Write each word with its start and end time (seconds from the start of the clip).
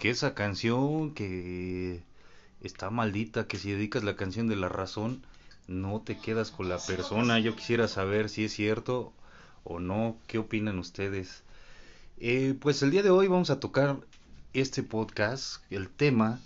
que 0.00 0.10
esa 0.10 0.34
canción 0.34 1.14
que 1.14 2.02
está 2.60 2.90
maldita, 2.90 3.46
que 3.46 3.58
si 3.58 3.72
dedicas 3.72 4.04
la 4.04 4.16
canción 4.16 4.48
de 4.48 4.56
la 4.56 4.68
razón, 4.68 5.22
no 5.68 6.00
te 6.00 6.18
quedas 6.18 6.50
con 6.50 6.68
la 6.68 6.78
persona. 6.78 7.38
Yo 7.38 7.54
quisiera 7.54 7.88
saber 7.88 8.28
si 8.28 8.44
es 8.44 8.52
cierto 8.52 9.12
o 9.64 9.78
no. 9.78 10.16
¿Qué 10.26 10.38
opinan 10.38 10.78
ustedes? 10.78 11.42
Eh, 12.18 12.54
pues 12.60 12.82
el 12.82 12.90
día 12.90 13.02
de 13.02 13.10
hoy 13.10 13.28
vamos 13.28 13.50
a 13.50 13.60
tocar 13.60 13.96
este 14.52 14.82
podcast, 14.82 15.62
el 15.70 15.88
tema 15.88 16.40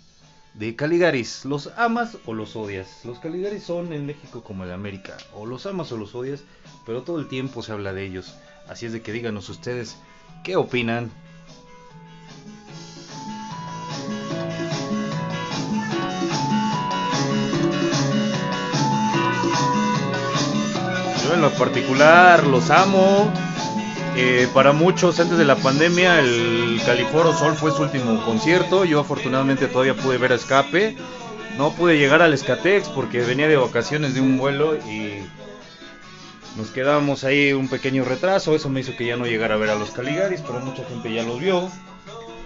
de 0.53 0.75
Caligaris. 0.75 1.45
¿Los 1.45 1.67
amas 1.77 2.17
o 2.25 2.33
los 2.33 2.55
odias? 2.55 3.05
Los 3.05 3.19
Caligaris 3.19 3.63
son 3.63 3.93
en 3.93 4.05
México 4.05 4.43
como 4.43 4.63
en 4.65 4.71
América. 4.71 5.17
O 5.33 5.45
los 5.45 5.65
amas 5.65 5.91
o 5.91 5.97
los 5.97 6.15
odias, 6.15 6.43
pero 6.85 7.03
todo 7.03 7.19
el 7.19 7.27
tiempo 7.27 7.63
se 7.63 7.71
habla 7.71 7.93
de 7.93 8.05
ellos. 8.05 8.35
Así 8.67 8.85
es 8.85 8.93
de 8.93 9.01
que 9.01 9.11
díganos 9.11 9.49
ustedes 9.49 9.97
qué 10.43 10.55
opinan. 10.55 11.11
Yo 21.27 21.33
en 21.33 21.41
lo 21.41 21.51
particular 21.51 22.47
los 22.47 22.69
amo. 22.69 23.31
Eh, 24.15 24.47
para 24.53 24.71
muchos 24.71 25.19
antes 25.19 25.37
de 25.37 25.43
la 25.45 25.57
pandemia 25.57 26.19
el 26.19 26.81
Califoro 26.85 27.33
Sol 27.33 27.55
fue 27.55 27.71
su 27.71 27.81
último 27.81 28.23
concierto. 28.23 28.85
Yo 28.85 29.01
afortunadamente 29.01 29.67
todavía 29.67 29.93
pude 29.93 30.17
ver 30.17 30.31
a 30.31 30.35
Escape. 30.35 30.95
No 31.57 31.73
pude 31.73 31.97
llegar 31.97 32.21
al 32.21 32.33
Escatex 32.33 32.87
porque 32.89 33.21
venía 33.21 33.47
de 33.47 33.57
vacaciones 33.57 34.13
de 34.13 34.21
un 34.21 34.37
vuelo 34.37 34.75
y 34.75 35.21
nos 36.55 36.69
quedamos 36.69 37.25
ahí 37.25 37.51
un 37.51 37.67
pequeño 37.67 38.05
retraso. 38.05 38.55
Eso 38.55 38.69
me 38.69 38.79
hizo 38.79 38.95
que 38.95 39.05
ya 39.05 39.17
no 39.17 39.25
llegara 39.25 39.55
a 39.55 39.57
ver 39.57 39.71
a 39.71 39.75
los 39.75 39.91
Caligaris, 39.91 40.41
pero 40.41 40.61
mucha 40.61 40.85
gente 40.85 41.11
ya 41.11 41.23
los 41.23 41.39
vio. 41.41 41.69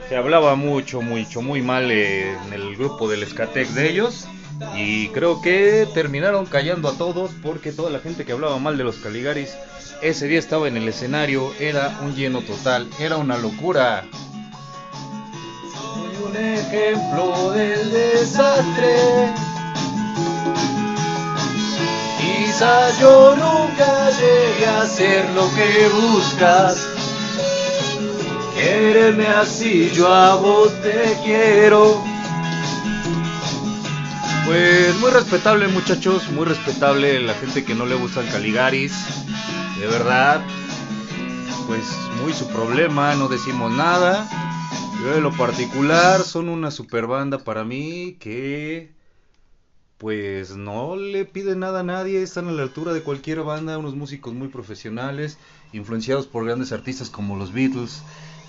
Se 0.09 0.18
hablaba 0.18 0.56
mucho, 0.56 1.02
mucho, 1.02 1.42
muy 1.42 1.62
mal 1.62 1.92
eh, 1.92 2.36
en 2.48 2.54
el 2.54 2.76
grupo 2.76 3.08
del 3.08 3.22
Escatex 3.22 3.76
de 3.76 3.90
ellos. 3.90 4.28
Y 4.76 5.09
creo 5.09 5.42
que 5.42 5.88
terminaron 5.94 6.45
callando 6.45 6.90
a 6.90 6.98
todos 6.98 7.31
porque 7.42 7.72
toda 7.72 7.90
la 7.90 8.00
gente 8.00 8.26
que 8.26 8.31
hablaba 8.31 8.58
mal 8.59 8.78
de 8.78 8.84
los 8.84 8.98
Caligaris 8.98 9.56
ese 10.02 10.28
día 10.28 10.40
estaba 10.40 10.68
en 10.68 10.78
el 10.78 10.88
escenario, 10.88 11.53
era 11.59 12.00
un 12.02 12.16
lleno 12.16 12.42
total, 12.42 12.90
era 13.00 13.18
una 13.18 13.38
locura. 13.38 14.03
Soy 15.72 16.26
un 16.26 16.36
ejemplo 16.36 17.52
del 17.52 17.92
desastre. 17.92 19.31
Quizás 22.20 23.00
yo 23.00 23.36
nunca 23.36 24.09
llegue 24.09 24.66
a 24.66 24.86
ser 24.88 25.30
lo 25.36 25.48
que 25.53 25.88
buscas. 25.90 26.88
Quéreme 28.56 29.28
así, 29.28 29.92
yo 29.94 30.12
a 30.12 30.36
vos 30.36 30.72
te 30.81 31.16
quiero. 31.23 32.11
Pues 34.52 35.00
muy 35.00 35.12
respetable 35.12 35.70
muchachos, 35.70 36.30
muy 36.30 36.44
respetable 36.44 37.22
la 37.22 37.34
gente 37.36 37.64
que 37.64 37.74
no 37.74 37.86
le 37.86 37.96
gustan 37.96 38.28
Caligaris. 38.28 38.92
De 39.80 39.88
verdad, 39.88 40.46
pues 41.68 41.86
muy 42.22 42.34
su 42.34 42.50
problema, 42.50 43.16
no 43.16 43.30
decimos 43.30 43.72
nada. 43.72 44.28
Yo 45.02 45.16
de 45.16 45.22
lo 45.22 45.32
particular 45.32 46.20
son 46.24 46.50
una 46.50 46.70
super 46.70 47.08
banda 47.08 47.38
para 47.38 47.64
mí 47.64 48.18
que 48.20 48.92
pues 49.98 50.58
no 50.58 50.98
le 50.98 51.24
piden 51.24 51.60
nada 51.60 51.80
a 51.80 51.84
nadie, 51.84 52.22
están 52.22 52.50
a 52.50 52.52
la 52.52 52.64
altura 52.64 52.92
de 52.92 53.04
cualquier 53.04 53.44
banda, 53.44 53.78
unos 53.78 53.96
músicos 53.96 54.34
muy 54.34 54.50
profesionales, 54.50 55.38
influenciados 55.72 56.28
por 56.28 56.44
grandes 56.44 56.74
artistas 56.74 57.10
como 57.10 57.38
los 57.38 57.54
Beatles. 57.54 58.02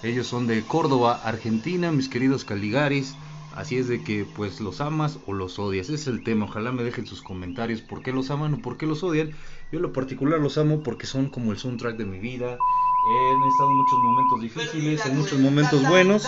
Ellos 0.02 0.26
son 0.26 0.48
de 0.48 0.62
Córdoba, 0.62 1.20
Argentina, 1.22 1.92
mis 1.92 2.08
queridos 2.08 2.44
Caligaris. 2.44 3.14
Así 3.54 3.76
es 3.76 3.86
de 3.86 4.02
que 4.02 4.24
pues 4.24 4.60
los 4.60 4.80
amas 4.80 5.18
o 5.26 5.34
los 5.34 5.58
odias. 5.58 5.86
Ese 5.86 5.96
es 5.96 6.06
el 6.06 6.24
tema. 6.24 6.46
Ojalá 6.46 6.72
me 6.72 6.82
dejen 6.82 7.06
sus 7.06 7.22
comentarios 7.22 7.82
por 7.82 8.02
qué 8.02 8.12
los 8.12 8.30
aman 8.30 8.54
o 8.54 8.58
por 8.58 8.78
qué 8.78 8.86
los 8.86 9.02
odian. 9.02 9.30
Yo 9.70 9.78
en 9.78 9.82
lo 9.82 9.92
particular 9.92 10.40
los 10.40 10.56
amo 10.58 10.82
porque 10.82 11.06
son 11.06 11.28
como 11.28 11.52
el 11.52 11.58
soundtrack 11.58 11.96
de 11.96 12.06
mi 12.06 12.18
vida. 12.18 12.56
He 13.04 13.48
estado 13.48 13.70
en 13.70 13.76
muchos 13.76 13.98
momentos 13.98 14.40
difíciles, 14.40 15.06
en 15.06 15.18
muchos 15.18 15.38
momentos 15.40 15.88
buenos, 15.88 16.24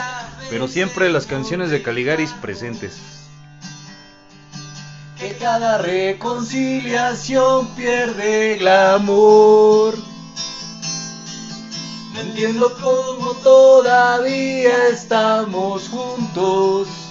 pero 0.50 0.66
siempre 0.66 1.08
las 1.08 1.26
canciones 1.26 1.70
de 1.70 1.82
Caligaris 1.82 2.32
presentes. 2.32 3.00
Que 5.18 5.36
cada 5.36 5.78
reconciliación 5.78 7.68
pierde 7.76 8.56
glamour. 8.58 9.94
No 12.12 12.20
entiendo 12.20 12.76
cómo 12.82 13.34
todavía 13.42 14.88
estamos 14.88 15.88
juntos. 15.88 17.03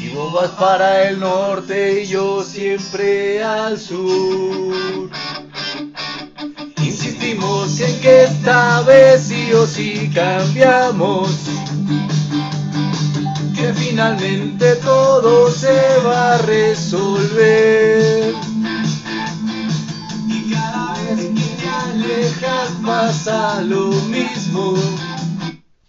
Si 0.00 0.08
vos 0.08 0.32
vas 0.32 0.48
para 0.52 1.10
el 1.10 1.20
norte 1.20 2.02
y 2.02 2.06
yo 2.06 2.42
siempre 2.42 3.44
al 3.44 3.78
sur. 3.78 5.10
Insistimos 6.78 7.78
en 7.80 8.00
que 8.00 8.24
esta 8.24 8.80
vez 8.80 9.24
sí 9.24 9.52
o 9.52 9.66
sí 9.66 10.10
cambiamos. 10.14 11.28
Que 13.54 13.74
finalmente 13.74 14.76
todo 14.76 15.50
se 15.50 15.98
va 16.02 16.36
a 16.36 16.38
resolver. 16.38 18.34
Y 20.28 20.50
cada 20.50 20.94
vez 20.94 21.26
que 21.26 21.62
te 21.62 21.68
alejas 21.68 22.70
pasa 22.86 23.60
lo 23.60 23.88
mismo. 24.08 24.76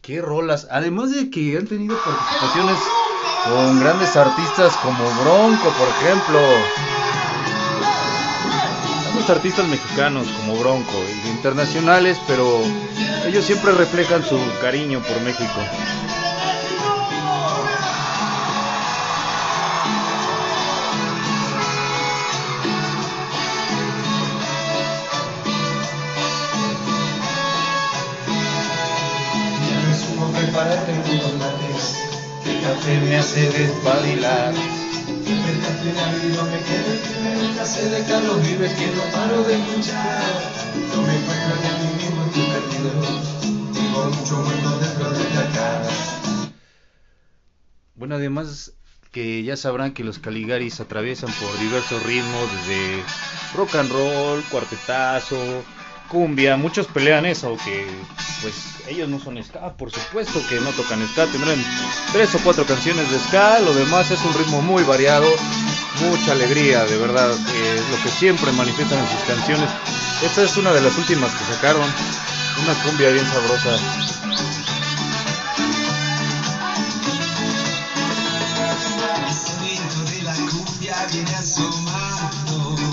Qué 0.02 0.22
rolas, 0.22 0.68
además 0.70 1.12
de 1.12 1.30
que 1.30 1.56
han 1.58 1.66
tenido 1.66 1.96
participaciones 2.04 2.78
con 3.44 3.80
grandes 3.80 4.16
artistas 4.16 4.76
como 4.78 5.04
Bronco, 5.22 5.70
por 5.78 5.88
ejemplo. 5.88 6.40
Algunos 9.06 9.30
artistas 9.30 9.68
mexicanos 9.68 10.28
como 10.28 10.58
Bronco, 10.58 10.94
y 11.26 11.30
internacionales, 11.30 12.18
pero 12.28 12.62
ellos 13.26 13.46
siempre 13.46 13.72
reflejan 13.72 14.24
su 14.24 14.40
cariño 14.62 15.00
por 15.02 15.20
México. 15.22 15.60
Ya 31.40 31.71
café 32.82 33.00
me 33.02 33.16
hace 33.16 33.42
despabilar. 33.52 34.54
El 34.56 35.60
café 35.62 35.94
no 36.36 36.44
me 36.46 36.60
queda 36.64 36.94
que 37.04 37.20
me 37.24 37.48
gusta 37.48 37.66
sé 37.66 37.90
de 37.90 38.04
Carlos 38.06 38.42
Vives 38.42 38.74
que 38.74 38.88
no 38.88 39.04
paro 39.14 39.44
de 39.44 39.54
escuchar. 39.54 40.34
No 40.96 41.02
me 41.04 41.16
encuentro 41.16 41.56
ni 41.62 41.68
a 41.68 41.78
mí 41.78 42.04
mismo, 42.04 42.26
estoy 42.26 42.44
perdido. 42.44 42.92
Tengo 43.74 44.06
mucho 44.06 44.36
mundo 44.38 44.80
dentro 44.80 45.12
de 45.12 45.24
la 45.36 45.52
cara. 45.52 45.90
Bueno, 47.96 48.16
además 48.16 48.74
que 49.12 49.44
ya 49.44 49.58
sabrán 49.58 49.94
que 49.94 50.04
los 50.04 50.18
Caligaris 50.18 50.80
atraviesan 50.80 51.32
por 51.34 51.60
diversos 51.60 52.02
ritmos, 52.04 52.50
desde 52.52 53.04
rock 53.56 53.76
and 53.76 53.92
roll, 53.92 54.44
cuartetazo, 54.50 55.38
cumbia, 56.12 56.58
muchos 56.58 56.88
pelean 56.88 57.26
eso, 57.26 57.58
que 57.64 57.88
pues 58.42 58.54
ellos 58.90 59.08
no 59.08 59.18
son 59.18 59.42
ska, 59.42 59.72
por 59.74 59.92
supuesto 59.92 60.42
que 60.50 60.60
no 60.60 60.70
tocan 60.72 61.08
ska, 61.08 61.26
tendrán 61.28 61.64
tres 62.12 62.36
o 62.36 62.40
cuatro 62.44 62.66
canciones 62.66 63.10
de 63.10 63.18
ska, 63.18 63.60
lo 63.60 63.74
demás 63.74 64.12
es 64.12 64.20
un 64.26 64.34
ritmo 64.34 64.62
muy 64.62 64.84
variado, 64.84 65.26
mucha 66.02 66.34
alegría, 66.34 66.84
de 66.84 66.98
verdad, 66.98 67.32
eh, 67.32 67.82
lo 67.90 68.04
que 68.04 68.10
siempre 68.10 68.52
manifiestan 68.52 69.00
en 69.00 69.08
sus 69.08 69.22
canciones. 69.22 69.70
Esta 70.22 70.44
es 70.44 70.58
una 70.58 70.74
de 70.74 70.82
las 70.82 70.98
últimas 70.98 71.32
que 71.32 71.46
sacaron, 71.46 71.88
una 72.62 72.74
cumbia 72.84 73.10
bien 73.12 73.26
sabrosa. 73.26 73.78
El 79.64 80.06
de 80.12 80.22
la 80.24 80.36
cumbia 80.36 81.08
viene 81.10 81.36
asomando. 81.36 82.91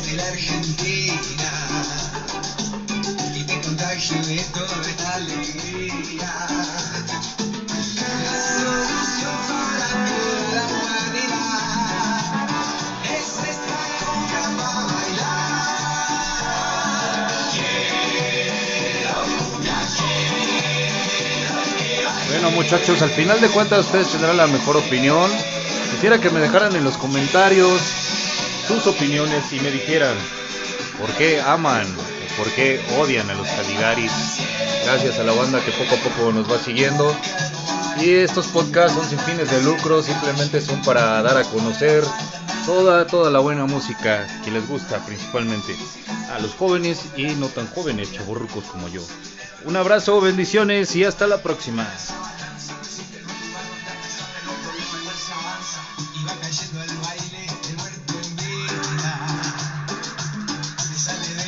De 0.00 0.12
la 0.16 0.26
Argentina. 0.26 1.52
Y 3.34 3.44
te 3.44 3.60
contagio 3.60 4.22
de 4.22 4.38
toda 4.52 4.88
esta 4.88 5.14
alegría. 5.14 6.32
La 8.22 8.36
solución 8.58 9.36
para 9.48 9.88
toda 10.08 10.52
la 10.54 10.64
humanidad 10.72 11.66
es 13.04 13.28
esta 13.50 13.76
cumbia 13.98 14.42
para 14.56 14.82
bailar. 14.86 15.52
Bueno 22.30 22.48
muchachos, 22.52 23.02
al 23.02 23.10
final 23.10 23.40
de 23.40 23.48
cuentas 23.48 23.86
ustedes 23.86 24.08
tendrán 24.08 24.36
la 24.38 24.46
mejor 24.46 24.76
opinión. 24.78 25.30
Quisiera 25.92 26.18
que 26.18 26.30
me 26.30 26.40
dejaran 26.40 26.74
en 26.74 26.84
los 26.84 26.96
comentarios 26.96 27.80
sus 28.66 28.86
opiniones 28.86 29.52
y 29.52 29.60
me 29.60 29.70
dijeran 29.70 30.16
por 30.98 31.10
qué 31.14 31.40
aman 31.40 31.86
o 31.86 32.36
por 32.36 32.50
qué 32.52 32.80
odian 32.98 33.28
a 33.30 33.34
los 33.34 33.46
Caligaris. 33.46 34.12
Gracias 34.84 35.18
a 35.18 35.24
la 35.24 35.32
banda 35.32 35.60
que 35.64 35.72
poco 35.72 35.94
a 35.94 35.98
poco 35.98 36.32
nos 36.32 36.50
va 36.50 36.58
siguiendo. 36.58 37.14
Y 38.00 38.10
estos 38.10 38.46
podcasts 38.48 38.96
son 38.96 39.08
sin 39.08 39.18
fines 39.20 39.50
de 39.50 39.62
lucro, 39.62 40.02
simplemente 40.02 40.60
son 40.60 40.80
para 40.82 41.22
dar 41.22 41.36
a 41.36 41.44
conocer 41.44 42.02
toda, 42.66 43.06
toda 43.06 43.30
la 43.30 43.38
buena 43.40 43.66
música 43.66 44.26
que 44.44 44.50
les 44.50 44.66
gusta 44.66 45.04
principalmente 45.04 45.76
a 46.34 46.38
los 46.38 46.54
jóvenes 46.54 47.00
y 47.16 47.26
no 47.34 47.48
tan 47.48 47.66
jóvenes, 47.68 48.12
chaburrucos 48.12 48.64
como 48.64 48.88
yo. 48.88 49.02
Un 49.64 49.76
abrazo, 49.76 50.20
bendiciones 50.20 50.96
y 50.96 51.04
hasta 51.04 51.26
la 51.26 51.42
próxima. 51.42 51.86